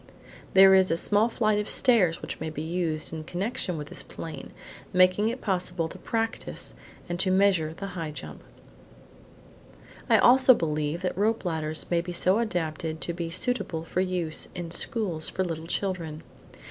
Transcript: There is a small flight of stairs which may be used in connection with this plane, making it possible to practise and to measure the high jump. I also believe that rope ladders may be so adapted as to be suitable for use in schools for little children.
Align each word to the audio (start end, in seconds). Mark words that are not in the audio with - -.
There 0.55 0.73
is 0.73 0.89
a 0.89 0.97
small 0.97 1.29
flight 1.29 1.59
of 1.59 1.69
stairs 1.69 2.23
which 2.23 2.39
may 2.39 2.49
be 2.49 2.63
used 2.63 3.13
in 3.13 3.23
connection 3.23 3.77
with 3.77 3.89
this 3.89 4.01
plane, 4.01 4.51
making 4.91 5.29
it 5.29 5.41
possible 5.41 5.87
to 5.89 5.99
practise 5.99 6.73
and 7.07 7.19
to 7.19 7.29
measure 7.29 7.75
the 7.77 7.85
high 7.93 8.09
jump. 8.09 8.41
I 10.09 10.17
also 10.17 10.55
believe 10.55 11.03
that 11.03 11.15
rope 11.15 11.45
ladders 11.45 11.85
may 11.91 12.01
be 12.01 12.13
so 12.13 12.39
adapted 12.39 12.95
as 12.97 13.05
to 13.05 13.13
be 13.13 13.29
suitable 13.29 13.83
for 13.83 14.01
use 14.01 14.49
in 14.55 14.71
schools 14.71 15.29
for 15.29 15.43
little 15.43 15.67
children. 15.67 16.23